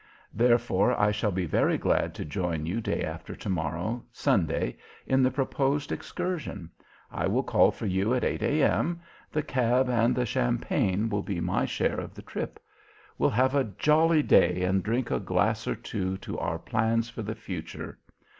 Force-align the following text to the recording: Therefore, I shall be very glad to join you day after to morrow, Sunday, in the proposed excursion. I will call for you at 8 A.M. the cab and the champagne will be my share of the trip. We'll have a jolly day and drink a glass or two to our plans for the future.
Therefore, 0.33 0.99
I 0.99 1.11
shall 1.11 1.29
be 1.31 1.45
very 1.45 1.77
glad 1.77 2.15
to 2.15 2.25
join 2.25 2.65
you 2.65 2.81
day 2.81 3.03
after 3.03 3.35
to 3.35 3.49
morrow, 3.49 4.03
Sunday, 4.11 4.77
in 5.05 5.21
the 5.21 5.29
proposed 5.29 5.91
excursion. 5.91 6.71
I 7.11 7.27
will 7.27 7.43
call 7.43 7.69
for 7.69 7.85
you 7.85 8.15
at 8.15 8.23
8 8.23 8.41
A.M. 8.41 8.99
the 9.31 9.43
cab 9.43 9.89
and 9.89 10.15
the 10.15 10.25
champagne 10.25 11.07
will 11.07 11.21
be 11.21 11.39
my 11.39 11.65
share 11.65 11.99
of 11.99 12.15
the 12.15 12.23
trip. 12.23 12.59
We'll 13.19 13.29
have 13.29 13.53
a 13.53 13.65
jolly 13.77 14.23
day 14.23 14.63
and 14.63 14.81
drink 14.81 15.11
a 15.11 15.19
glass 15.19 15.67
or 15.67 15.75
two 15.75 16.17
to 16.17 16.39
our 16.39 16.57
plans 16.57 17.11
for 17.11 17.21
the 17.21 17.35
future. 17.35 17.99